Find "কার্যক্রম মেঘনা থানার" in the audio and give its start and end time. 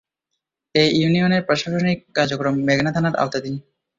2.17-3.15